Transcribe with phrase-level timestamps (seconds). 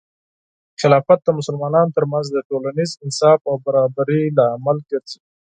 [0.81, 5.19] خلافت د مسلمانانو ترمنځ د ټولنیز انصاف او برابري لامل ګرځي.